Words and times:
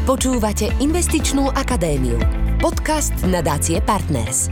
Počúvate 0.00 0.72
Investičnú 0.80 1.52
akadémiu. 1.52 2.16
Podcast 2.56 3.12
nadácie 3.20 3.84
Partners. 3.84 4.48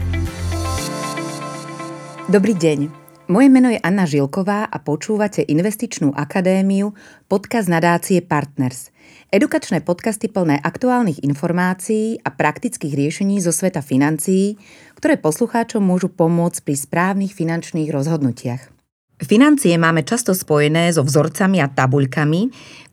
Dobrý 2.29 2.53
deň. 2.53 2.85
Moje 3.33 3.49
meno 3.49 3.73
je 3.73 3.81
Anna 3.81 4.05
Žilková 4.05 4.69
a 4.69 4.77
počúvate 4.77 5.41
Investičnú 5.41 6.13
akadémiu, 6.13 6.93
podcast 7.25 7.65
nadácie 7.65 8.21
Partners. 8.21 8.93
Edukačné 9.33 9.81
podcasty 9.81 10.29
plné 10.29 10.61
aktuálnych 10.61 11.25
informácií 11.25 12.21
a 12.21 12.29
praktických 12.29 12.93
riešení 12.93 13.41
zo 13.41 13.49
sveta 13.49 13.81
financií, 13.81 14.53
ktoré 15.01 15.17
poslucháčom 15.17 15.81
môžu 15.81 16.13
pomôcť 16.13 16.61
pri 16.61 16.77
správnych 16.77 17.33
finančných 17.33 17.89
rozhodnutiach. 17.89 18.78
Financie 19.19 19.75
máme 19.75 20.07
často 20.07 20.31
spojené 20.31 20.95
so 20.95 21.03
vzorcami 21.03 21.59
a 21.59 21.67
tabuľkami, 21.67 22.41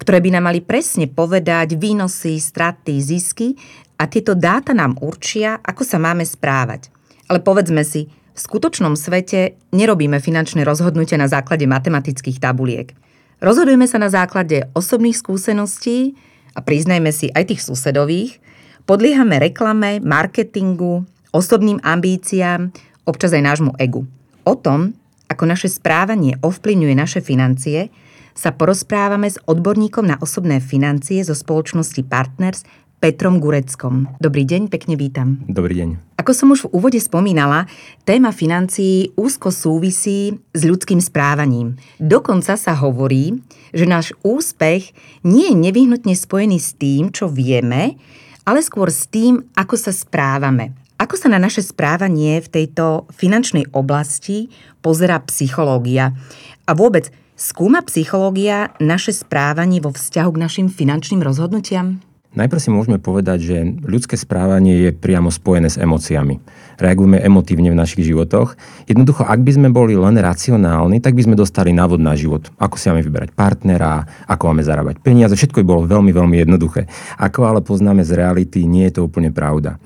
ktoré 0.02 0.18
by 0.18 0.34
nám 0.34 0.50
mali 0.50 0.58
presne 0.58 1.06
povedať 1.06 1.78
výnosy, 1.78 2.42
straty, 2.42 2.98
zisky 2.98 3.54
a 3.94 4.10
tieto 4.10 4.34
dáta 4.34 4.74
nám 4.74 4.98
určia, 4.98 5.62
ako 5.62 5.86
sa 5.86 6.02
máme 6.02 6.26
správať. 6.26 6.90
Ale 7.30 7.46
povedzme 7.46 7.86
si, 7.86 8.10
v 8.10 8.38
skutočnom 8.42 8.98
svete 8.98 9.54
nerobíme 9.70 10.18
finančné 10.18 10.66
rozhodnutia 10.66 11.14
na 11.14 11.30
základe 11.30 11.64
matematických 11.64 12.42
tabuliek. 12.42 12.90
Rozhodujeme 13.38 13.86
sa 13.86 14.02
na 14.02 14.10
základe 14.10 14.66
osobných 14.74 15.14
skúseností 15.14 16.18
a 16.52 16.60
priznajme 16.60 17.14
si 17.14 17.30
aj 17.32 17.54
tých 17.54 17.62
susedových, 17.62 18.42
podliehame 18.82 19.38
reklame, 19.40 20.02
marketingu, 20.02 21.06
osobným 21.30 21.78
ambíciám, 21.86 22.74
občas 23.06 23.30
aj 23.30 23.46
nášmu 23.46 23.72
egu. 23.78 24.04
O 24.42 24.54
tom, 24.58 24.92
ako 25.26 25.44
naše 25.46 25.68
správanie 25.70 26.38
ovplyvňuje 26.40 26.94
naše 26.94 27.20
financie, 27.20 27.90
sa 28.36 28.52
porozprávame 28.52 29.32
s 29.32 29.40
odborníkom 29.48 30.04
na 30.04 30.16
osobné 30.20 30.60
financie 30.60 31.24
zo 31.24 31.32
spoločnosti 31.32 32.04
Partners 32.04 32.68
Petrom 33.00 33.40
Gureckom. 33.40 34.08
Dobrý 34.20 34.44
deň, 34.44 34.72
pekne 34.72 34.96
vítam. 34.96 35.40
Dobrý 35.48 35.76
deň. 35.76 36.16
Ako 36.20 36.32
som 36.32 36.52
už 36.52 36.68
v 36.68 36.72
úvode 36.80 37.00
spomínala, 37.00 37.68
téma 38.08 38.32
financií 38.32 39.12
úzko 39.16 39.52
súvisí 39.52 40.36
s 40.56 40.62
ľudským 40.64 41.00
správaním. 41.00 41.76
Dokonca 42.00 42.56
sa 42.56 42.72
hovorí, 42.76 43.36
že 43.76 43.84
náš 43.84 44.16
úspech 44.24 44.96
nie 45.24 45.52
je 45.52 45.56
nevyhnutne 45.56 46.16
spojený 46.16 46.56
s 46.60 46.72
tým, 46.76 47.12
čo 47.12 47.28
vieme, 47.28 48.00
ale 48.48 48.64
skôr 48.64 48.88
s 48.88 49.08
tým, 49.08 49.44
ako 49.52 49.76
sa 49.76 49.92
správame. 49.92 50.85
Ako 50.96 51.20
sa 51.20 51.28
na 51.28 51.36
naše 51.36 51.60
správanie 51.60 52.40
v 52.40 52.48
tejto 52.48 53.04
finančnej 53.12 53.68
oblasti 53.76 54.48
pozera 54.80 55.20
psychológia? 55.28 56.16
A 56.64 56.72
vôbec, 56.72 57.12
skúma 57.36 57.84
psychológia 57.84 58.72
naše 58.80 59.12
správanie 59.12 59.84
vo 59.84 59.92
vzťahu 59.92 60.30
k 60.32 60.40
našim 60.40 60.66
finančným 60.72 61.20
rozhodnutiam? 61.20 62.00
Najprv 62.32 62.60
si 62.60 62.72
môžeme 62.72 62.96
povedať, 62.96 63.38
že 63.44 63.56
ľudské 63.84 64.16
správanie 64.16 64.88
je 64.88 64.90
priamo 64.96 65.28
spojené 65.28 65.68
s 65.68 65.76
emóciami. 65.76 66.40
Reagujeme 66.80 67.20
emotívne 67.20 67.72
v 67.72 67.80
našich 67.80 68.08
životoch. 68.08 68.56
Jednoducho, 68.88 69.24
ak 69.28 69.40
by 69.44 69.52
sme 69.52 69.68
boli 69.68 70.00
len 70.00 70.16
racionálni, 70.16 71.04
tak 71.04 71.12
by 71.12 71.28
sme 71.28 71.36
dostali 71.36 71.76
návod 71.76 72.00
na 72.00 72.16
život. 72.16 72.48
Ako 72.56 72.80
si 72.80 72.88
máme 72.88 73.04
vyberať 73.04 73.36
partnera, 73.36 74.04
ako 74.28 74.52
máme 74.52 74.64
zarábať 74.64 75.00
peniaze. 75.04 75.36
Všetko 75.36 75.60
by 75.60 75.64
bolo 75.64 75.82
veľmi, 75.88 76.12
veľmi 76.12 76.36
jednoduché. 76.40 76.88
Ako 77.20 77.48
ale 77.48 77.60
poznáme 77.60 78.00
z 78.00 78.16
reality, 78.16 78.64
nie 78.64 78.88
je 78.88 79.00
to 79.00 79.08
úplne 79.08 79.28
pravda. 79.32 79.76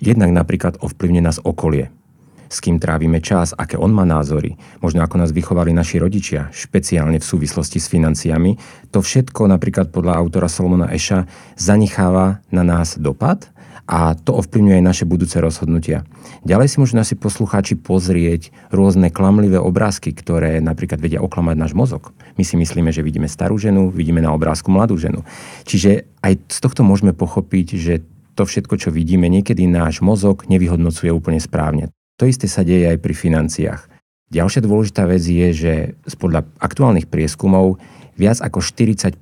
Jednak 0.00 0.32
napríklad 0.32 0.80
ovplyvne 0.80 1.20
nás 1.20 1.36
okolie. 1.44 1.92
S 2.50 2.58
kým 2.58 2.82
trávime 2.82 3.22
čas, 3.22 3.54
aké 3.54 3.78
on 3.78 3.94
má 3.94 4.02
názory, 4.02 4.58
možno 4.82 5.06
ako 5.06 5.22
nás 5.22 5.30
vychovali 5.30 5.70
naši 5.70 6.02
rodičia, 6.02 6.50
špeciálne 6.50 7.22
v 7.22 7.28
súvislosti 7.28 7.78
s 7.78 7.86
financiami. 7.86 8.58
To 8.90 9.04
všetko 9.04 9.46
napríklad 9.46 9.94
podľa 9.94 10.18
autora 10.18 10.50
Solomona 10.50 10.90
Eša 10.90 11.30
zanecháva 11.54 12.42
na 12.50 12.66
nás 12.66 12.98
dopad 12.98 13.46
a 13.86 14.18
to 14.18 14.34
ovplyvňuje 14.34 14.82
aj 14.82 14.88
naše 14.88 15.04
budúce 15.06 15.38
rozhodnutia. 15.38 16.02
Ďalej 16.42 16.74
si 16.74 16.76
môžu 16.82 16.98
nasi 16.98 17.14
poslucháči 17.14 17.78
pozrieť 17.78 18.50
rôzne 18.74 19.14
klamlivé 19.14 19.62
obrázky, 19.62 20.10
ktoré 20.10 20.58
napríklad 20.58 20.98
vedia 20.98 21.22
oklamať 21.22 21.54
náš 21.54 21.72
mozog. 21.74 22.10
My 22.34 22.42
si 22.42 22.58
myslíme, 22.58 22.90
že 22.90 23.06
vidíme 23.06 23.30
starú 23.30 23.62
ženu, 23.62 23.94
vidíme 23.94 24.18
na 24.18 24.34
obrázku 24.34 24.74
mladú 24.74 24.98
ženu. 24.98 25.22
Čiže 25.66 26.06
aj 26.18 26.32
z 26.50 26.58
tohto 26.62 26.82
môžeme 26.82 27.14
pochopiť, 27.14 27.66
že 27.78 27.94
to 28.40 28.48
všetko, 28.48 28.80
čo 28.80 28.88
vidíme, 28.88 29.28
niekedy 29.28 29.68
náš 29.68 30.00
mozog 30.00 30.48
nevyhodnocuje 30.48 31.12
úplne 31.12 31.36
správne. 31.36 31.92
To 32.16 32.24
isté 32.24 32.48
sa 32.48 32.64
deje 32.64 32.88
aj 32.88 32.96
pri 33.04 33.12
financiách. 33.12 33.84
Ďalšia 34.32 34.64
dôležitá 34.64 35.04
vec 35.04 35.20
je, 35.20 35.48
že 35.52 35.72
podľa 36.16 36.48
aktuálnych 36.56 37.04
prieskumov 37.04 37.76
viac 38.16 38.40
ako 38.40 38.64
45% 38.64 39.20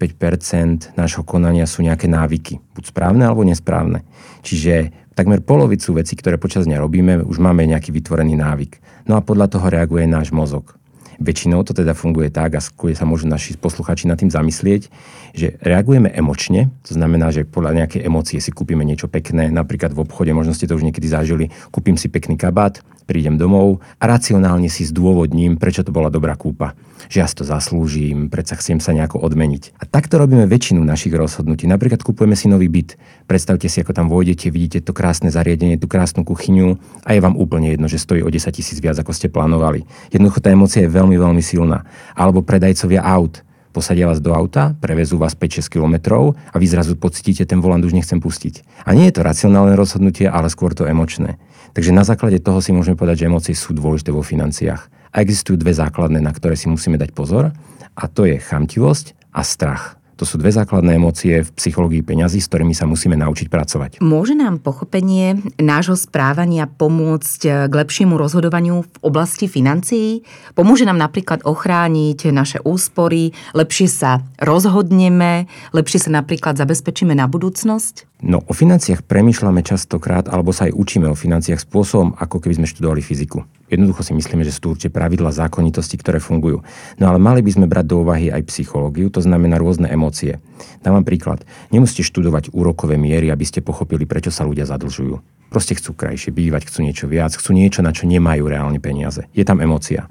nášho 0.95 1.27
konania 1.27 1.67
sú 1.67 1.83
nejaké 1.83 2.07
návyky. 2.07 2.63
Buď 2.79 2.95
správne 2.95 3.27
alebo 3.27 3.43
nesprávne. 3.43 4.07
Čiže 4.47 4.95
takmer 5.19 5.43
polovicu 5.43 5.99
vecí, 5.99 6.15
ktoré 6.15 6.39
počas 6.39 6.71
dňa 6.71 6.79
robíme, 6.79 7.13
už 7.27 7.43
máme 7.43 7.67
nejaký 7.67 7.91
vytvorený 7.91 8.39
návyk. 8.39 8.79
No 9.11 9.19
a 9.19 9.25
podľa 9.27 9.51
toho 9.51 9.67
reaguje 9.67 10.07
náš 10.07 10.31
mozog. 10.31 10.78
Väčšinou 11.19 11.67
to 11.67 11.75
teda 11.75 11.99
funguje 11.99 12.31
tak, 12.31 12.55
a 12.55 12.63
skôr 12.63 12.95
sa 12.95 13.03
môžu 13.03 13.27
naši 13.27 13.59
posluchači 13.59 14.07
nad 14.07 14.19
tým 14.23 14.31
zamyslieť, 14.31 14.87
že 15.35 15.59
reagujeme 15.59 16.07
emočne, 16.15 16.71
to 16.87 16.95
znamená, 16.95 17.35
že 17.35 17.43
podľa 17.43 17.85
nejakej 17.85 18.07
emócie 18.07 18.39
si 18.39 18.55
kúpime 18.55 18.87
niečo 18.87 19.11
pekné, 19.11 19.51
napríklad 19.51 19.91
v 19.91 20.07
obchode, 20.07 20.31
možno 20.31 20.55
ste 20.55 20.71
to 20.71 20.79
už 20.79 20.87
niekedy 20.87 21.11
zažili, 21.11 21.51
kúpim 21.75 21.99
si 21.99 22.07
pekný 22.07 22.39
kabát, 22.39 22.87
prídem 23.09 23.41
domov 23.41 23.81
a 23.97 24.05
racionálne 24.05 24.69
si 24.69 24.85
zdôvodním, 24.85 25.57
prečo 25.57 25.81
to 25.81 25.89
bola 25.89 26.13
dobrá 26.13 26.37
kúpa. 26.37 26.77
Že 27.09 27.17
ja 27.25 27.27
si 27.31 27.35
to 27.41 27.45
zaslúžim, 27.49 28.29
predsa 28.29 28.61
chcem 28.61 28.85
sa 28.85 28.93
nejako 28.93 29.25
odmeniť. 29.25 29.81
A 29.81 29.89
takto 29.89 30.21
robíme 30.21 30.45
väčšinu 30.45 30.85
našich 30.85 31.17
rozhodnutí. 31.17 31.65
Napríklad 31.65 32.05
kupujeme 32.05 32.37
si 32.37 32.53
nový 32.53 32.69
byt. 32.69 33.01
Predstavte 33.25 33.65
si, 33.73 33.81
ako 33.81 33.97
tam 33.97 34.13
vôjdete, 34.13 34.53
vidíte 34.53 34.85
to 34.85 34.93
krásne 34.93 35.33
zariadenie, 35.33 35.81
tú 35.81 35.89
krásnu 35.89 36.21
kuchyňu 36.21 36.77
a 37.09 37.17
je 37.17 37.25
vám 37.25 37.33
úplne 37.41 37.73
jedno, 37.73 37.89
že 37.89 37.97
stojí 37.97 38.21
o 38.21 38.29
10 38.29 38.53
tisíc 38.53 38.77
viac, 38.85 39.01
ako 39.01 39.17
ste 39.17 39.33
plánovali. 39.33 39.89
Jednoducho 40.13 40.45
tá 40.45 40.53
emocia 40.53 40.85
je 40.85 40.93
veľmi, 40.93 41.08
veľmi 41.17 41.41
silná. 41.41 41.89
Alebo 42.13 42.45
predajcovia 42.45 43.01
aut 43.01 43.47
posadia 43.73 44.11
vás 44.11 44.19
do 44.19 44.35
auta, 44.35 44.75
prevezú 44.83 45.21
vás 45.21 45.39
5-6 45.39 45.71
kilometrov 45.71 46.35
a 46.51 46.57
vy 46.59 46.67
zrazu 46.67 46.99
pocítite, 46.99 47.47
ten 47.47 47.63
volant 47.63 47.85
už 47.85 47.95
nechcem 47.95 48.19
pustiť. 48.19 48.67
A 48.83 48.97
nie 48.97 49.07
je 49.07 49.21
to 49.21 49.23
racionálne 49.23 49.79
rozhodnutie, 49.79 50.27
ale 50.27 50.51
skôr 50.51 50.75
to 50.75 50.89
emočné. 50.89 51.39
Takže 51.77 51.95
na 51.95 52.03
základe 52.03 52.43
toho 52.43 52.59
si 52.59 52.75
môžeme 52.75 52.99
povedať, 52.99 53.23
že 53.23 53.29
emócie 53.31 53.55
sú 53.55 53.77
dôležité 53.77 54.11
vo 54.11 54.27
financiách. 54.27 54.91
A 55.15 55.23
existujú 55.23 55.61
dve 55.61 55.73
základné, 55.77 56.19
na 56.19 56.33
ktoré 56.35 56.59
si 56.59 56.67
musíme 56.67 56.99
dať 56.99 57.15
pozor, 57.15 57.55
a 57.99 58.05
to 58.07 58.27
je 58.27 58.39
chamtivosť 58.43 59.15
a 59.35 59.43
strach. 59.47 59.98
To 60.19 60.27
sú 60.27 60.35
dve 60.35 60.51
základné 60.51 60.99
emócie 60.99 61.47
v 61.47 61.51
psychológii 61.55 62.03
peňazí, 62.03 62.43
s 62.43 62.51
ktorými 62.51 62.75
sa 62.75 62.91
musíme 62.91 63.15
naučiť 63.15 63.47
pracovať. 63.47 63.91
Môže 64.03 64.35
nám 64.35 64.59
pochopenie 64.59 65.39
nášho 65.63 65.95
správania 65.95 66.67
pomôcť 66.67 67.41
eh, 67.47 67.53
k 67.71 67.73
lepšiemu 67.73 68.19
rozhodovaniu 68.19 68.83
v 68.83 68.97
oblasti 69.07 69.47
financií? 69.47 70.27
Pomôže 70.59 70.83
nám 70.83 70.99
napríklad 70.99 71.47
ochrániť 71.47 72.35
naše 72.35 72.59
úspory, 72.67 73.31
lepšie 73.55 73.87
sa 73.87 74.27
rozhodneme, 74.43 75.47
lepšie 75.71 76.07
sa 76.07 76.11
napríklad 76.11 76.59
zabezpečíme 76.59 77.15
na 77.15 77.31
budúcnosť? 77.31 78.19
No, 78.27 78.43
o 78.43 78.51
financiách 78.51 79.07
premýšľame 79.07 79.63
častokrát, 79.63 80.27
alebo 80.27 80.51
sa 80.51 80.67
aj 80.67 80.75
učíme 80.75 81.07
o 81.07 81.15
financiách 81.15 81.63
spôsobom, 81.63 82.19
ako 82.19 82.43
keby 82.43 82.59
sme 82.59 82.67
študovali 82.67 82.99
fyziku. 82.99 83.47
Jednoducho 83.69 84.01
si 84.01 84.17
myslíme, 84.17 84.43
že 84.45 84.53
sú 84.57 84.61
tu 84.65 84.69
určite 84.73 84.93
pravidla 84.93 85.29
zákonitosti, 85.29 86.01
ktoré 86.01 86.19
fungujú. 86.19 86.65
No 86.97 87.05
ale 87.13 87.21
mali 87.21 87.45
by 87.45 87.51
sme 87.53 87.67
brať 87.69 87.87
do 87.89 88.01
úvahy 88.01 88.33
aj 88.33 88.49
psychológiu, 88.49 89.13
to 89.13 89.21
znamená 89.21 89.61
rôzne 89.61 89.89
emócie. 89.93 90.41
Dám 90.81 91.01
vám 91.01 91.07
príklad. 91.07 91.45
Nemusíte 91.69 92.05
študovať 92.05 92.51
úrokové 92.57 92.97
miery, 92.97 93.29
aby 93.29 93.45
ste 93.45 93.61
pochopili, 93.61 94.09
prečo 94.09 94.33
sa 94.33 94.49
ľudia 94.49 94.65
zadlžujú. 94.65 95.21
Proste 95.53 95.77
chcú 95.77 95.97
krajšie 95.97 96.33
bývať, 96.33 96.69
chcú 96.69 96.85
niečo 96.85 97.07
viac, 97.09 97.33
chcú 97.33 97.57
niečo, 97.57 97.81
na 97.81 97.93
čo 97.93 98.05
nemajú 98.05 98.45
reálne 98.49 98.81
peniaze. 98.81 99.29
Je 99.33 99.45
tam 99.45 99.61
emócia. 99.65 100.09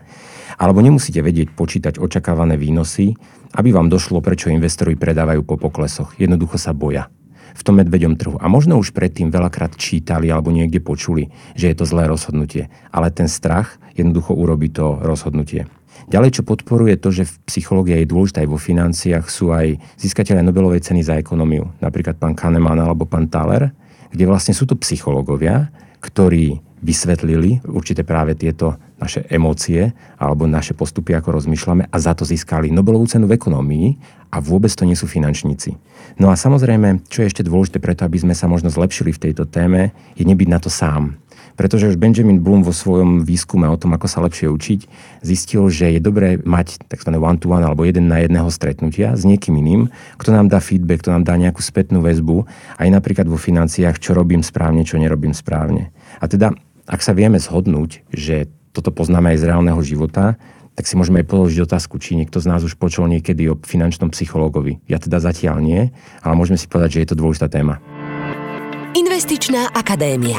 Alebo 0.58 0.82
nemusíte 0.82 1.22
vedieť 1.22 1.54
počítať 1.54 2.02
očakávané 2.02 2.58
výnosy, 2.58 3.14
aby 3.54 3.70
vám 3.70 3.90
došlo, 3.90 4.22
prečo 4.26 4.50
investori 4.50 4.98
predávajú 4.98 5.46
po 5.46 5.62
poklesoch. 5.62 6.18
Jednoducho 6.18 6.58
sa 6.58 6.74
boja 6.74 7.10
v 7.54 7.62
tom 7.62 7.80
medveďom 7.80 8.14
trhu. 8.18 8.36
A 8.42 8.50
možno 8.52 8.80
už 8.80 8.92
predtým 8.92 9.32
veľakrát 9.32 9.78
čítali 9.80 10.28
alebo 10.28 10.52
niekde 10.52 10.84
počuli, 10.84 11.32
že 11.54 11.72
je 11.72 11.76
to 11.78 11.86
zlé 11.88 12.10
rozhodnutie. 12.10 12.68
Ale 12.92 13.14
ten 13.14 13.30
strach 13.30 13.80
jednoducho 13.96 14.36
urobí 14.36 14.74
to 14.74 15.00
rozhodnutie. 15.00 15.70
Ďalej, 16.08 16.40
čo 16.40 16.48
podporuje 16.48 16.96
to, 17.02 17.10
že 17.10 17.28
v 17.28 17.36
psychológia 17.50 18.00
je 18.00 18.08
dôležitá 18.08 18.46
aj 18.46 18.50
vo 18.54 18.62
financiách, 18.62 19.26
sú 19.28 19.52
aj 19.52 19.76
získatelia 19.98 20.46
Nobelovej 20.46 20.86
ceny 20.86 21.02
za 21.04 21.18
ekonómiu, 21.20 21.74
napríklad 21.84 22.16
pán 22.16 22.38
Kahneman 22.38 22.80
alebo 22.80 23.04
pán 23.10 23.28
Thaler, 23.28 23.74
kde 24.14 24.24
vlastne 24.24 24.56
sú 24.56 24.64
to 24.70 24.78
psychológovia, 24.80 25.68
ktorí 26.00 26.64
vysvetlili 26.82 27.66
určite 27.66 28.06
práve 28.06 28.38
tieto 28.38 28.78
naše 28.98 29.26
emócie 29.30 29.94
alebo 30.18 30.50
naše 30.50 30.74
postupy, 30.74 31.14
ako 31.14 31.38
rozmýšľame 31.42 31.90
a 31.90 31.98
za 31.98 32.14
to 32.18 32.26
získali 32.26 32.74
Nobelovú 32.74 33.06
cenu 33.06 33.30
v 33.30 33.38
ekonomii 33.38 33.88
a 34.34 34.38
vôbec 34.42 34.70
to 34.74 34.86
nie 34.86 34.98
sú 34.98 35.06
finančníci. 35.06 35.78
No 36.18 36.34
a 36.34 36.36
samozrejme, 36.38 37.06
čo 37.08 37.22
je 37.22 37.30
ešte 37.30 37.46
dôležité 37.46 37.78
preto, 37.78 38.06
aby 38.06 38.18
sme 38.18 38.34
sa 38.34 38.50
možno 38.50 38.74
zlepšili 38.74 39.14
v 39.14 39.22
tejto 39.30 39.46
téme, 39.46 39.94
je 40.18 40.26
nebyť 40.26 40.50
na 40.50 40.60
to 40.62 40.70
sám. 40.70 41.18
Pretože 41.58 41.90
už 41.94 41.98
Benjamin 41.98 42.38
Bloom 42.40 42.62
vo 42.62 42.70
svojom 42.70 43.26
výskume 43.26 43.66
o 43.66 43.78
tom, 43.78 43.98
ako 43.98 44.06
sa 44.06 44.22
lepšie 44.22 44.50
učiť, 44.50 44.80
zistil, 45.26 45.68
že 45.74 45.98
je 45.98 46.00
dobré 46.02 46.38
mať 46.38 46.86
tzv. 46.86 47.10
one-to-one 47.18 47.66
alebo 47.66 47.82
jeden 47.88 48.06
na 48.12 48.22
jedného 48.22 48.48
stretnutia 48.54 49.18
s 49.18 49.26
niekým 49.26 49.58
iným, 49.58 49.90
kto 50.22 50.30
nám 50.34 50.54
dá 50.54 50.62
feedback, 50.62 51.02
kto 51.02 51.18
nám 51.18 51.24
dá 51.26 51.34
nejakú 51.34 51.66
spätnú 51.66 52.06
väzbu, 52.06 52.46
aj 52.78 52.88
napríklad 52.94 53.26
vo 53.26 53.42
financiách, 53.42 53.98
čo 53.98 54.14
robím 54.14 54.46
správne, 54.46 54.86
čo 54.86 55.02
nerobím 55.02 55.34
správne. 55.34 55.90
A 56.22 56.30
teda, 56.30 56.54
ak 56.86 57.02
sa 57.02 57.18
vieme 57.18 57.42
zhodnúť, 57.42 58.06
že 58.14 58.50
toto 58.78 58.94
poznáme 58.94 59.34
aj 59.34 59.42
z 59.42 59.48
reálneho 59.50 59.82
života, 59.82 60.38
tak 60.78 60.86
si 60.86 60.94
môžeme 60.94 61.26
aj 61.26 61.34
položiť 61.34 61.66
otázku, 61.66 61.98
či 61.98 62.14
niekto 62.14 62.38
z 62.38 62.46
nás 62.54 62.62
už 62.62 62.78
počul 62.78 63.10
niekedy 63.10 63.50
o 63.50 63.58
finančnom 63.58 64.14
psychológovi. 64.14 64.78
Ja 64.86 65.02
teda 65.02 65.18
zatiaľ 65.18 65.58
nie, 65.58 65.90
ale 66.22 66.34
môžeme 66.38 66.62
si 66.62 66.70
povedať, 66.70 67.02
že 67.02 67.02
je 67.02 67.10
to 67.10 67.18
dôležitá 67.18 67.50
téma. 67.50 67.82
Investičná 68.94 69.74
akadémia. 69.74 70.38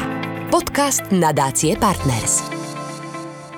Podcast 0.48 1.04
nadácie 1.12 1.76
Partners. 1.76 2.40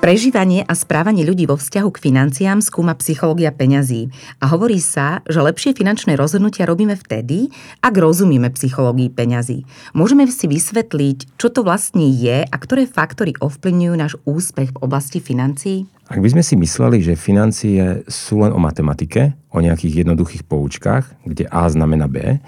Prežívanie 0.03 0.67
a 0.67 0.75
správanie 0.75 1.23
ľudí 1.23 1.47
vo 1.47 1.55
vzťahu 1.55 1.87
k 1.87 2.03
financiám 2.11 2.59
skúma 2.59 2.99
psychológia 2.99 3.55
peňazí 3.55 4.11
a 4.43 4.51
hovorí 4.51 4.83
sa, 4.83 5.23
že 5.31 5.39
lepšie 5.39 5.79
finančné 5.79 6.19
rozhodnutia 6.19 6.67
robíme 6.67 6.99
vtedy, 6.99 7.55
ak 7.79 7.95
rozumieme 7.95 8.51
psychológii 8.51 9.07
peňazí. 9.07 9.63
Môžeme 9.95 10.27
si 10.27 10.51
vysvetliť, 10.51 11.39
čo 11.39 11.55
to 11.55 11.63
vlastne 11.63 12.11
je 12.11 12.43
a 12.43 12.57
ktoré 12.59 12.91
faktory 12.91 13.39
ovplyvňujú 13.39 13.95
náš 13.95 14.19
úspech 14.27 14.75
v 14.75 14.81
oblasti 14.83 15.23
financií? 15.23 15.87
Ak 16.11 16.19
by 16.19 16.27
sme 16.27 16.43
si 16.43 16.59
mysleli, 16.59 17.07
že 17.07 17.15
financie 17.15 18.03
sú 18.11 18.43
len 18.43 18.51
o 18.51 18.59
matematike, 18.59 19.39
o 19.55 19.63
nejakých 19.63 20.03
jednoduchých 20.03 20.43
poučkách, 20.43 21.07
kde 21.23 21.47
A 21.55 21.71
znamená 21.71 22.11
B, 22.11 22.43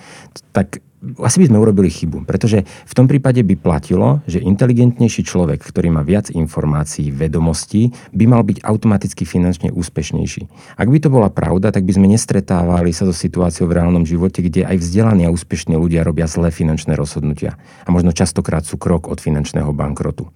tak 0.50 0.82
asi 1.18 1.42
by 1.42 1.46
sme 1.50 1.58
urobili 1.58 1.90
chybu, 1.90 2.22
pretože 2.22 2.62
v 2.62 2.94
tom 2.94 3.10
prípade 3.10 3.42
by 3.42 3.58
platilo, 3.58 4.22
že 4.30 4.38
inteligentnejší 4.38 5.26
človek, 5.26 5.58
ktorý 5.58 5.90
má 5.90 6.06
viac 6.06 6.30
informácií, 6.30 7.10
vedomostí, 7.10 7.90
by 8.14 8.24
mal 8.30 8.46
byť 8.46 8.62
automaticky 8.62 9.26
finančne 9.26 9.74
úspešnejší. 9.74 10.46
Ak 10.78 10.86
by 10.86 10.98
to 11.02 11.10
bola 11.10 11.28
pravda, 11.28 11.74
tak 11.74 11.82
by 11.82 11.92
sme 11.98 12.06
nestretávali 12.06 12.94
sa 12.94 13.02
so 13.02 13.14
situáciou 13.14 13.66
v 13.66 13.82
reálnom 13.82 14.06
živote, 14.06 14.46
kde 14.46 14.62
aj 14.62 14.78
vzdelaní 14.78 15.26
a 15.26 15.34
úspešní 15.34 15.74
ľudia 15.74 16.06
robia 16.06 16.30
zlé 16.30 16.54
finančné 16.54 16.94
rozhodnutia 16.94 17.58
a 17.82 17.88
možno 17.90 18.14
častokrát 18.14 18.62
sú 18.62 18.78
krok 18.78 19.10
od 19.10 19.18
finančného 19.18 19.74
bankrotu. 19.74 20.30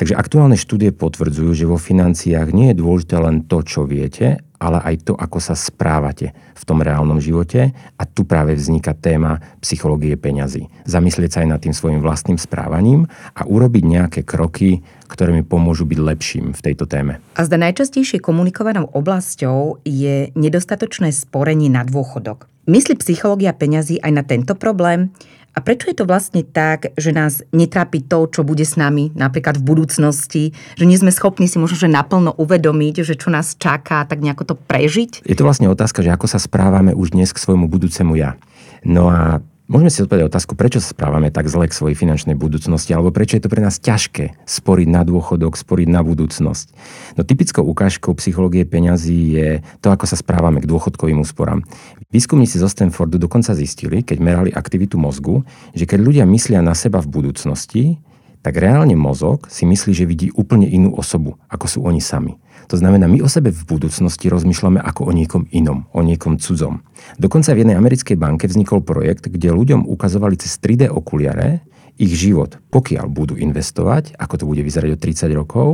Takže 0.00 0.16
aktuálne 0.16 0.56
štúdie 0.56 0.90
potvrdzujú, 0.94 1.50
že 1.52 1.68
vo 1.68 1.76
financiách 1.76 2.48
nie 2.50 2.72
je 2.72 2.80
dôležité 2.80 3.16
len 3.20 3.44
to, 3.44 3.60
čo 3.60 3.84
viete, 3.84 4.40
ale 4.62 4.78
aj 4.78 5.10
to, 5.10 5.18
ako 5.18 5.42
sa 5.42 5.58
správate 5.58 6.30
v 6.54 6.62
tom 6.62 6.78
reálnom 6.78 7.18
živote. 7.18 7.74
A 7.98 8.06
tu 8.06 8.22
práve 8.22 8.54
vzniká 8.54 8.94
téma 8.94 9.42
psychológie 9.58 10.14
peňazí. 10.14 10.70
Zamyslieť 10.86 11.30
sa 11.34 11.38
aj 11.42 11.48
nad 11.50 11.58
tým 11.58 11.74
svojim 11.74 11.98
vlastným 11.98 12.38
správaním 12.38 13.10
a 13.34 13.42
urobiť 13.42 13.82
nejaké 13.82 14.20
kroky, 14.22 14.86
ktoré 15.10 15.34
mi 15.34 15.42
pomôžu 15.42 15.82
byť 15.82 15.98
lepším 15.98 16.46
v 16.54 16.60
tejto 16.62 16.86
téme. 16.86 17.18
A 17.34 17.42
zda 17.42 17.58
najčastejšie 17.58 18.22
komunikovanou 18.22 18.86
oblasťou 18.94 19.82
je 19.82 20.30
nedostatočné 20.38 21.10
sporenie 21.10 21.66
na 21.66 21.82
dôchodok. 21.82 22.46
Myslí 22.70 22.94
psychológia 23.02 23.50
peňazí 23.50 23.98
aj 23.98 24.12
na 24.14 24.22
tento 24.22 24.54
problém? 24.54 25.10
A 25.52 25.60
prečo 25.60 25.92
je 25.92 25.96
to 26.00 26.08
vlastne 26.08 26.40
tak, 26.42 26.96
že 26.96 27.12
nás 27.12 27.44
netrápi 27.52 28.00
to, 28.00 28.24
čo 28.28 28.40
bude 28.40 28.64
s 28.64 28.80
nami 28.80 29.12
napríklad 29.12 29.60
v 29.60 29.66
budúcnosti, 29.68 30.44
že 30.80 30.88
nie 30.88 30.96
sme 30.96 31.12
schopní 31.12 31.44
si 31.44 31.60
možno 31.60 31.76
že 31.76 31.92
naplno 31.92 32.32
uvedomiť, 32.40 33.04
že 33.04 33.14
čo 33.20 33.28
nás 33.28 33.56
čaká, 33.60 34.08
tak 34.08 34.24
nejako 34.24 34.52
to 34.52 34.54
prežiť? 34.56 35.24
Je 35.28 35.36
to 35.36 35.44
vlastne 35.44 35.68
otázka, 35.68 36.00
že 36.00 36.12
ako 36.12 36.24
sa 36.24 36.40
správame 36.40 36.96
už 36.96 37.12
dnes 37.12 37.36
k 37.36 37.42
svojmu 37.42 37.68
budúcemu 37.68 38.16
ja. 38.16 38.40
No 38.82 39.12
a 39.12 39.44
Môžeme 39.72 39.88
si 39.88 40.04
odpovedať 40.04 40.28
otázku, 40.28 40.52
prečo 40.52 40.84
sa 40.84 40.92
správame 40.92 41.32
tak 41.32 41.48
zle 41.48 41.64
k 41.64 41.72
svojej 41.72 41.96
finančnej 41.96 42.36
budúcnosti, 42.36 42.92
alebo 42.92 43.08
prečo 43.08 43.40
je 43.40 43.48
to 43.48 43.48
pre 43.48 43.64
nás 43.64 43.80
ťažké 43.80 44.36
sporiť 44.44 44.84
na 44.84 45.00
dôchodok, 45.00 45.56
sporiť 45.56 45.88
na 45.88 46.04
budúcnosť. 46.04 46.76
No 47.16 47.24
typickou 47.24 47.64
ukážkou 47.64 48.12
psychológie 48.20 48.68
peňazí 48.68 49.32
je 49.32 49.48
to, 49.80 49.88
ako 49.88 50.04
sa 50.04 50.20
správame 50.20 50.60
k 50.60 50.68
dôchodkovým 50.68 51.24
úsporám. 51.24 51.64
Výskumníci 52.12 52.60
zo 52.60 52.68
Stanfordu 52.68 53.16
dokonca 53.16 53.56
zistili, 53.56 54.04
keď 54.04 54.20
merali 54.20 54.50
aktivitu 54.52 55.00
mozgu, 55.00 55.40
že 55.72 55.88
keď 55.88 56.04
ľudia 56.04 56.24
myslia 56.28 56.60
na 56.60 56.76
seba 56.76 57.00
v 57.00 57.08
budúcnosti, 57.08 57.96
tak 58.44 58.60
reálne 58.60 58.92
mozog 58.92 59.48
si 59.48 59.64
myslí, 59.64 59.96
že 59.96 60.04
vidí 60.04 60.28
úplne 60.36 60.68
inú 60.68 60.92
osobu, 60.92 61.40
ako 61.48 61.64
sú 61.64 61.78
oni 61.88 62.04
sami. 62.04 62.36
To 62.70 62.76
znamená, 62.78 63.10
my 63.10 63.24
o 63.24 63.28
sebe 63.30 63.50
v 63.50 63.62
budúcnosti 63.66 64.30
rozmýšľame 64.30 64.78
ako 64.78 65.08
o 65.08 65.12
niekom 65.12 65.48
inom, 65.50 65.88
o 65.90 66.00
niekom 66.04 66.38
cudzom. 66.38 66.84
Dokonca 67.18 67.56
v 67.56 67.66
jednej 67.66 67.76
americkej 67.78 68.14
banke 68.20 68.46
vznikol 68.46 68.84
projekt, 68.84 69.26
kde 69.26 69.50
ľuďom 69.50 69.88
ukazovali 69.88 70.38
cez 70.38 70.58
3D 70.60 70.92
okuliare 70.92 71.66
ich 72.00 72.12
život, 72.14 72.58
pokiaľ 72.72 73.06
budú 73.10 73.34
investovať, 73.36 74.16
ako 74.16 74.34
to 74.40 74.44
bude 74.48 74.62
vyzerať 74.64 74.90
o 74.96 75.00
30 75.00 75.40
rokov, 75.40 75.68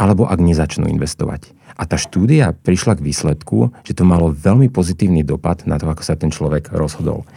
alebo 0.00 0.24
ak 0.24 0.40
nezačnú 0.40 0.88
investovať. 0.88 1.52
A 1.76 1.84
tá 1.84 2.00
štúdia 2.00 2.56
prišla 2.56 2.96
k 2.96 3.04
výsledku, 3.04 3.72
že 3.84 3.92
to 3.92 4.08
malo 4.08 4.32
veľmi 4.32 4.72
pozitívny 4.72 5.20
dopad 5.20 5.68
na 5.68 5.76
to, 5.76 5.88
ako 5.88 6.00
sa 6.00 6.16
ten 6.16 6.32
človek 6.32 6.72
rozhodol. 6.72 7.28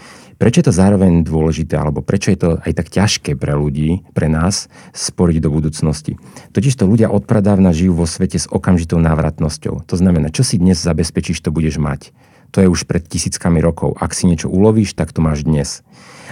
Prečo 0.42 0.60
je 0.60 0.68
to 0.68 0.76
zároveň 0.76 1.22
dôležité, 1.24 1.78
alebo 1.78 2.02
prečo 2.02 2.34
je 2.34 2.40
to 2.40 2.50
aj 2.62 2.74
tak 2.74 2.88
ťažké 2.90 3.32
pre 3.38 3.54
ľudí, 3.54 4.04
pre 4.12 4.28
nás, 4.28 4.68
sporiť 4.92 5.38
do 5.40 5.50
budúcnosti? 5.54 6.18
Totiž 6.52 6.74
to 6.76 6.90
ľudia 6.90 7.10
odpradávna 7.10 7.72
žijú 7.72 8.04
vo 8.04 8.08
svete 8.10 8.42
s 8.42 8.50
okamžitou 8.50 8.98
návratnosťou. 9.02 9.86
To 9.86 9.96
znamená, 9.96 10.34
čo 10.34 10.42
si 10.42 10.58
dnes 10.58 10.82
zabezpečíš, 10.82 11.42
to 11.42 11.54
budeš 11.54 11.78
mať. 11.78 12.14
To 12.54 12.62
je 12.62 12.70
už 12.70 12.86
pred 12.86 13.02
tisíckami 13.02 13.58
rokov. 13.58 13.98
Ak 13.98 14.14
si 14.14 14.30
niečo 14.30 14.46
ulovíš, 14.46 14.94
tak 14.94 15.10
to 15.10 15.26
máš 15.26 15.42
dnes. 15.42 15.82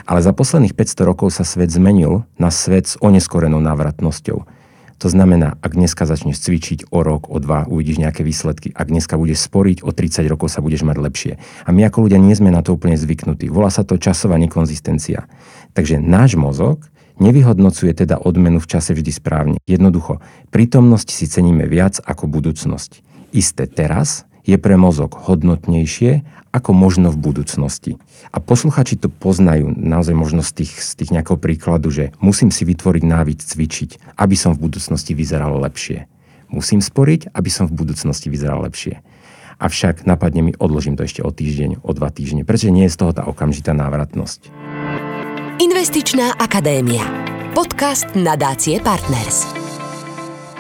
Ale 0.06 0.22
za 0.22 0.34
posledných 0.34 0.78
500 0.78 1.10
rokov 1.10 1.34
sa 1.34 1.42
svet 1.42 1.74
zmenil 1.74 2.30
na 2.38 2.54
svet 2.54 2.86
s 2.86 2.96
oneskorenou 3.02 3.58
návratnosťou. 3.58 4.46
To 5.02 5.10
znamená, 5.10 5.58
ak 5.66 5.74
dneska 5.74 6.06
začneš 6.06 6.46
cvičiť 6.46 6.94
o 6.94 7.02
rok, 7.02 7.26
o 7.34 7.42
dva, 7.42 7.66
uvidíš 7.66 7.98
nejaké 7.98 8.22
výsledky. 8.22 8.70
Ak 8.70 8.94
dneska 8.94 9.18
budeš 9.18 9.50
sporiť, 9.50 9.82
o 9.82 9.90
30 9.90 10.30
rokov 10.30 10.54
sa 10.54 10.62
budeš 10.62 10.86
mať 10.86 10.98
lepšie. 11.02 11.34
A 11.66 11.70
my 11.74 11.90
ako 11.90 12.06
ľudia 12.06 12.22
nie 12.22 12.38
sme 12.38 12.54
na 12.54 12.62
to 12.62 12.78
úplne 12.78 12.94
zvyknutí. 12.94 13.50
Volá 13.50 13.74
sa 13.74 13.82
to 13.82 13.98
časová 13.98 14.38
nekonzistencia. 14.38 15.26
Takže 15.74 15.98
náš 15.98 16.38
mozog 16.38 16.86
nevyhodnocuje 17.18 17.98
teda 17.98 18.22
odmenu 18.22 18.62
v 18.62 18.70
čase 18.70 18.94
vždy 18.94 19.10
správne. 19.10 19.58
Jednoducho, 19.66 20.22
prítomnosť 20.54 21.10
si 21.10 21.26
ceníme 21.26 21.66
viac 21.66 21.98
ako 22.06 22.30
budúcnosť. 22.30 23.02
Isté 23.34 23.66
teraz 23.66 24.30
je 24.46 24.58
pre 24.58 24.76
mozog 24.78 25.14
hodnotnejšie 25.16 26.26
ako 26.52 26.76
možno 26.76 27.10
v 27.10 27.18
budúcnosti. 27.32 27.96
A 28.36 28.44
posluchači 28.44 29.00
to 29.00 29.08
poznajú 29.08 29.72
naozaj 29.72 30.16
možno 30.16 30.44
z 30.44 30.64
tých, 30.64 30.84
z 30.84 30.92
tých 31.00 31.12
nejakého 31.16 31.40
príkladu, 31.40 31.90
že 31.90 32.12
musím 32.20 32.52
si 32.52 32.68
vytvoriť 32.68 33.04
návyk 33.08 33.40
cvičiť, 33.40 34.20
aby 34.20 34.36
som 34.36 34.52
v 34.52 34.68
budúcnosti 34.68 35.16
vyzeral 35.16 35.56
lepšie. 35.64 36.12
Musím 36.52 36.84
sporiť, 36.84 37.32
aby 37.32 37.48
som 37.48 37.72
v 37.72 37.80
budúcnosti 37.80 38.28
vyzeral 38.28 38.68
lepšie. 38.68 39.00
Avšak 39.62 40.04
napadne 40.10 40.42
mi, 40.42 40.52
odložím 40.58 41.00
to 41.00 41.08
ešte 41.08 41.24
o 41.24 41.32
týždeň, 41.32 41.86
o 41.86 41.92
dva 41.96 42.12
týždne, 42.12 42.44
pretože 42.44 42.74
nie 42.74 42.90
je 42.90 42.94
z 42.94 43.00
toho 43.00 43.12
tá 43.16 43.24
okamžitá 43.24 43.72
návratnosť. 43.72 44.52
Investičná 45.62 46.36
akadémia. 46.42 47.06
Podcast 47.54 48.10
nadácie 48.18 48.82
Partners. 48.82 49.61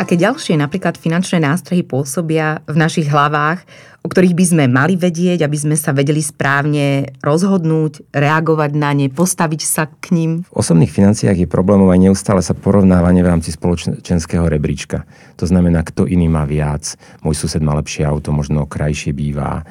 Aké 0.02 0.18
ďalšie 0.18 0.58
napríklad 0.58 0.98
finančné 0.98 1.46
nástroje 1.46 1.86
pôsobia 1.86 2.66
v 2.66 2.74
našich 2.74 3.06
hlavách, 3.06 3.62
o 4.02 4.10
ktorých 4.10 4.34
by 4.34 4.46
sme 4.50 4.66
mali 4.66 4.98
vedieť, 4.98 5.46
aby 5.46 5.54
sme 5.54 5.78
sa 5.78 5.94
vedeli 5.94 6.26
správne 6.26 7.14
rozhodnúť, 7.22 8.10
reagovať 8.10 8.72
na 8.74 8.98
ne, 8.98 9.14
postaviť 9.14 9.62
sa 9.62 9.86
k 9.86 10.18
ním? 10.18 10.32
V 10.50 10.58
osobných 10.58 10.90
financiách 10.90 11.46
je 11.46 11.46
problémov 11.46 11.94
aj 11.94 12.02
neustále 12.02 12.42
sa 12.42 12.58
porovnávanie 12.58 13.22
v 13.22 13.30
rámci 13.30 13.54
spoločenského 13.54 14.50
rebríčka. 14.50 15.06
To 15.38 15.46
znamená, 15.46 15.86
kto 15.86 16.10
iný 16.10 16.34
má 16.34 16.50
viac. 16.50 16.98
Môj 17.22 17.38
sused 17.38 17.62
má 17.62 17.78
lepšie 17.78 18.02
auto, 18.02 18.34
možno 18.34 18.66
krajšie 18.66 19.14
býva 19.14 19.62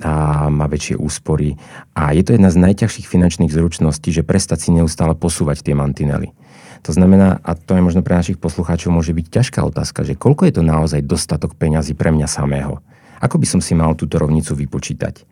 a 0.00 0.48
má 0.48 0.64
väčšie 0.64 0.96
úspory. 0.96 1.60
A 1.92 2.16
je 2.16 2.24
to 2.24 2.32
jedna 2.32 2.48
z 2.48 2.56
najťažších 2.56 3.04
finančných 3.04 3.52
zručností, 3.52 4.16
že 4.16 4.24
prestať 4.24 4.64
si 4.64 4.70
neustále 4.72 5.12
posúvať 5.12 5.60
tie 5.60 5.76
mantinely. 5.76 6.32
To 6.84 6.92
znamená, 6.92 7.40
a 7.40 7.56
to 7.56 7.72
je 7.72 7.82
možno 7.82 8.04
pre 8.04 8.12
našich 8.12 8.36
poslucháčov 8.36 8.92
môže 8.92 9.16
byť 9.16 9.26
ťažká 9.32 9.64
otázka, 9.64 10.04
že 10.04 10.20
koľko 10.20 10.44
je 10.44 10.52
to 10.60 10.62
naozaj 10.62 11.00
dostatok 11.00 11.56
peňazí 11.56 11.96
pre 11.96 12.12
mňa 12.12 12.28
samého? 12.28 12.84
Ako 13.24 13.40
by 13.40 13.46
som 13.48 13.60
si 13.64 13.72
mal 13.72 13.96
túto 13.96 14.20
rovnicu 14.20 14.52
vypočítať? 14.52 15.24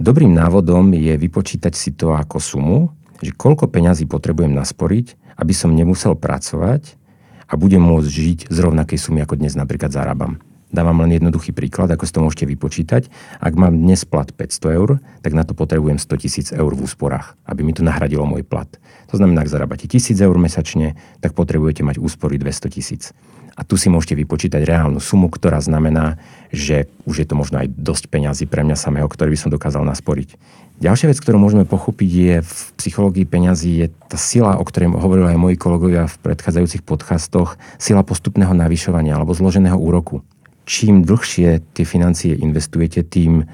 Dobrým 0.00 0.32
návodom 0.32 0.96
je 0.96 1.12
vypočítať 1.20 1.76
si 1.76 1.92
to 1.92 2.16
ako 2.16 2.40
sumu, 2.40 2.78
že 3.20 3.36
koľko 3.36 3.68
peňazí 3.68 4.08
potrebujem 4.08 4.56
nasporiť, 4.56 5.36
aby 5.36 5.52
som 5.52 5.76
nemusel 5.76 6.16
pracovať 6.16 6.96
a 7.44 7.52
budem 7.60 7.84
môcť 7.84 8.08
žiť 8.08 8.38
z 8.48 8.56
rovnakej 8.56 8.96
sumy, 8.96 9.20
ako 9.20 9.36
dnes 9.36 9.52
napríklad 9.52 9.92
zarábam. 9.92 10.40
Dávam 10.76 11.00
len 11.08 11.16
jednoduchý 11.16 11.56
príklad, 11.56 11.88
ako 11.88 12.04
si 12.04 12.12
to 12.12 12.20
môžete 12.20 12.44
vypočítať. 12.52 13.08
Ak 13.40 13.56
mám 13.56 13.72
dnes 13.72 14.04
plat 14.04 14.28
500 14.28 14.76
eur, 14.76 15.00
tak 15.24 15.32
na 15.32 15.40
to 15.40 15.56
potrebujem 15.56 15.96
100 15.96 16.20
tisíc 16.20 16.46
eur 16.52 16.68
v 16.68 16.84
úsporách, 16.84 17.32
aby 17.48 17.64
mi 17.64 17.72
to 17.72 17.80
nahradilo 17.80 18.28
môj 18.28 18.44
plat. 18.44 18.68
To 19.08 19.16
znamená, 19.16 19.40
ak 19.40 19.48
zarábate 19.48 19.88
1000 19.88 20.20
eur 20.20 20.36
mesačne, 20.36 20.92
tak 21.24 21.32
potrebujete 21.32 21.80
mať 21.80 21.96
úspory 21.96 22.36
200 22.36 22.68
tisíc. 22.68 23.16
A 23.56 23.64
tu 23.64 23.80
si 23.80 23.88
môžete 23.88 24.20
vypočítať 24.20 24.60
reálnu 24.68 25.00
sumu, 25.00 25.32
ktorá 25.32 25.64
znamená, 25.64 26.20
že 26.52 26.92
už 27.08 27.24
je 27.24 27.26
to 27.32 27.40
možno 27.40 27.64
aj 27.64 27.72
dosť 27.72 28.12
peňazí 28.12 28.44
pre 28.44 28.60
mňa 28.60 28.76
samého, 28.76 29.08
ktoré 29.08 29.32
by 29.32 29.38
som 29.40 29.48
dokázal 29.48 29.80
nasporiť. 29.80 30.36
Ďalšia 30.76 31.08
vec, 31.08 31.16
ktorú 31.24 31.40
môžeme 31.40 31.64
pochopiť, 31.64 32.10
je 32.12 32.36
v 32.44 32.56
psychológii 32.76 33.24
peňazí 33.24 33.80
je 33.80 33.86
tá 34.12 34.20
sila, 34.20 34.60
o 34.60 34.64
ktorej 34.68 34.92
hovorili 34.92 35.32
aj 35.32 35.40
moji 35.40 35.56
kolegovia 35.56 36.04
v 36.04 36.20
predchádzajúcich 36.20 36.84
podcastoch, 36.84 37.56
sila 37.80 38.04
postupného 38.04 38.52
navyšovania 38.52 39.16
alebo 39.16 39.32
zloženého 39.32 39.80
úroku. 39.80 40.20
Čím 40.66 41.06
dlhšie 41.06 41.62
tie 41.72 41.86
financie 41.86 42.34
investujete, 42.34 43.06
tým 43.06 43.46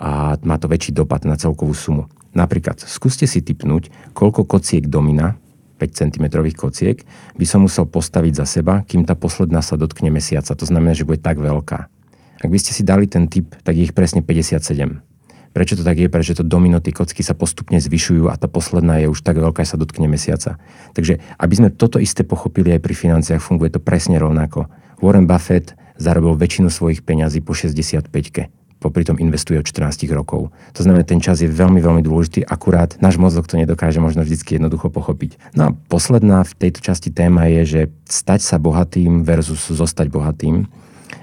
a 0.00 0.40
má 0.40 0.56
to 0.56 0.70
väčší 0.70 0.96
dopad 0.96 1.28
na 1.28 1.36
celkovú 1.36 1.76
sumu. 1.76 2.08
Napríklad, 2.32 2.80
skúste 2.80 3.28
si 3.28 3.44
typnúť, 3.44 3.92
koľko 4.16 4.48
kociek 4.48 4.88
domina 4.88 5.36
5 5.76 5.92
cm 5.92 6.24
kociek, 6.56 7.04
by 7.36 7.44
som 7.44 7.64
musel 7.64 7.84
postaviť 7.84 8.32
za 8.36 8.46
seba, 8.46 8.84
kým 8.84 9.04
tá 9.04 9.16
posledná 9.16 9.64
sa 9.64 9.80
dotkne 9.80 10.12
mesiaca. 10.12 10.52
To 10.52 10.64
znamená, 10.68 10.92
že 10.92 11.08
bude 11.08 11.20
tak 11.20 11.40
veľká. 11.40 11.88
Ak 12.40 12.48
by 12.48 12.58
ste 12.60 12.72
si 12.72 12.80
dali 12.84 13.04
ten 13.04 13.28
typ, 13.28 13.52
tak 13.64 13.76
je 13.76 13.88
ich 13.88 13.96
presne 13.96 14.24
57. 14.24 14.60
Prečo 15.50 15.74
to 15.74 15.82
tak 15.82 15.98
je? 15.98 16.06
Prečo 16.06 16.38
to 16.38 16.46
domino, 16.46 16.78
tie 16.78 16.94
kocky 16.94 17.26
sa 17.26 17.34
postupne 17.34 17.76
zvyšujú 17.82 18.30
a 18.30 18.38
tá 18.38 18.46
posledná 18.46 19.02
je 19.02 19.10
už 19.10 19.26
tak 19.26 19.34
veľká, 19.36 19.66
že 19.66 19.74
sa 19.74 19.82
dotkne 19.82 20.06
mesiaca. 20.06 20.62
Takže 20.94 21.18
aby 21.36 21.54
sme 21.58 21.68
toto 21.74 21.98
isté 21.98 22.22
pochopili 22.22 22.70
aj 22.70 22.80
pri 22.80 22.94
financiách, 22.94 23.42
funguje 23.42 23.74
to 23.74 23.82
presne 23.82 24.14
rovnako. 24.16 24.70
Warren 25.02 25.26
Buffett 25.26 25.74
zarobil 26.00 26.34
väčšinu 26.34 26.72
svojich 26.72 27.04
peňazí 27.04 27.44
po 27.44 27.52
65-ke 27.52 28.48
popri 28.80 29.04
tom 29.04 29.20
investuje 29.20 29.60
od 29.60 29.68
14 29.68 30.08
rokov. 30.16 30.48
To 30.72 30.80
znamená, 30.80 31.04
ten 31.04 31.20
čas 31.20 31.44
je 31.44 31.52
veľmi, 31.52 31.84
veľmi 31.84 32.00
dôležitý, 32.00 32.48
akurát 32.48 32.96
náš 33.04 33.20
mozog 33.20 33.44
to 33.44 33.60
nedokáže 33.60 34.00
možno 34.00 34.24
vždy 34.24 34.40
jednoducho 34.56 34.88
pochopiť. 34.88 35.36
No 35.52 35.62
a 35.70 35.74
posledná 35.92 36.42
v 36.48 36.56
tejto 36.56 36.80
časti 36.80 37.12
téma 37.12 37.46
je, 37.52 37.62
že 37.68 37.80
stať 38.08 38.40
sa 38.40 38.56
bohatým 38.56 39.22
versus 39.22 39.68
zostať 39.68 40.08
bohatým. 40.08 40.64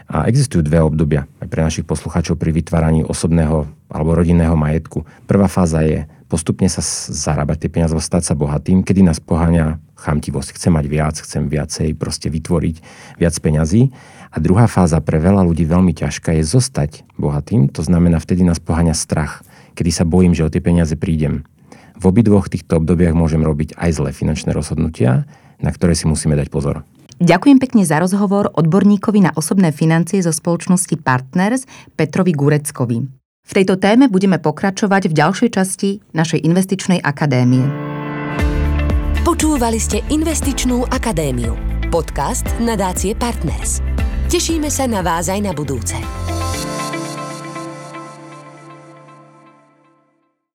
A 0.08 0.24
existujú 0.32 0.64
dve 0.64 0.80
obdobia 0.80 1.28
aj 1.44 1.48
pre 1.52 1.60
našich 1.66 1.84
poslucháčov 1.84 2.40
pri 2.40 2.56
vytváraní 2.56 3.04
osobného 3.04 3.68
alebo 3.92 4.16
rodinného 4.16 4.56
majetku. 4.56 5.04
Prvá 5.28 5.52
fáza 5.52 5.84
je 5.84 6.08
postupne 6.28 6.68
sa 6.68 6.84
zarábať 7.12 7.66
tie 7.66 7.70
peniaze, 7.72 7.96
stať 7.96 8.24
sa 8.30 8.34
bohatým, 8.36 8.84
kedy 8.84 9.02
nás 9.02 9.18
poháňa 9.24 9.80
chamtivosť. 9.98 10.60
Chcem 10.60 10.72
mať 10.76 10.86
viac, 10.86 11.16
chcem 11.18 11.50
viacej, 11.50 11.98
proste 11.98 12.30
vytvoriť 12.30 12.76
viac 13.18 13.36
peňazí. 13.40 13.90
A 14.30 14.38
druhá 14.38 14.68
fáza 14.68 15.00
pre 15.02 15.18
veľa 15.18 15.42
ľudí 15.48 15.66
veľmi 15.66 15.96
ťažká 15.96 16.36
je 16.38 16.44
zostať 16.46 17.08
bohatým, 17.18 17.72
to 17.72 17.82
znamená 17.82 18.20
vtedy 18.20 18.44
nás 18.44 18.60
poháňa 18.62 18.94
strach, 18.94 19.42
kedy 19.74 19.90
sa 19.90 20.04
bojím, 20.06 20.36
že 20.36 20.46
o 20.46 20.52
tie 20.52 20.62
peniaze 20.62 20.94
prídem. 21.00 21.48
V 21.98 22.14
obidvoch 22.14 22.46
týchto 22.46 22.78
obdobiach 22.78 23.18
môžem 23.18 23.42
robiť 23.42 23.74
aj 23.74 23.90
zlé 23.98 24.10
finančné 24.14 24.54
rozhodnutia, 24.54 25.26
na 25.58 25.74
ktoré 25.74 25.98
si 25.98 26.06
musíme 26.06 26.38
dať 26.38 26.54
pozor. 26.54 26.86
Ďakujem 27.18 27.58
pekne 27.58 27.82
za 27.82 27.98
rozhovor 27.98 28.54
odborníkovi 28.54 29.26
na 29.26 29.32
osobné 29.34 29.74
financie 29.74 30.22
zo 30.22 30.30
spoločnosti 30.30 31.02
Partners 31.02 31.66
Petrovi 31.98 32.30
Gureckovi. 32.30 32.98
V 33.48 33.56
tejto 33.56 33.80
téme 33.80 34.12
budeme 34.12 34.44
pokračovať 34.44 35.08
v 35.08 35.14
ďalšej 35.16 35.50
časti 35.56 36.04
našej 36.12 36.44
investičnej 36.44 37.00
akadémie. 37.00 37.64
Počúvali 39.24 39.80
ste 39.80 40.04
Investičnú 40.12 40.84
akadémiu, 40.92 41.56
podcast 41.88 42.44
nadácie 42.60 43.16
Partners. 43.16 43.80
Tešíme 44.28 44.68
sa 44.68 44.84
na 44.92 45.00
vás 45.00 45.32
aj 45.32 45.40
na 45.40 45.56
budúce. 45.56 45.96